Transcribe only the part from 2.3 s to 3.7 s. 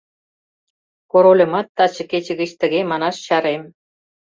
гыч тыге манаш чарем.